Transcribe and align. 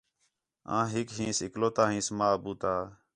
آں 0.75 0.85
ہِک 0.93 1.07
ہینس 1.17 1.37
اکلوتہ 1.45 1.83
ہینس 1.91 2.07
ماں، 2.17 2.31
ابو 2.35 2.51
تا 2.61 2.73